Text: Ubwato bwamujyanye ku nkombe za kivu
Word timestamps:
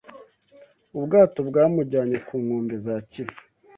Ubwato 0.97 1.39
bwamujyanye 1.49 2.17
ku 2.27 2.33
nkombe 2.43 2.75
za 2.85 2.95
kivu 3.09 3.39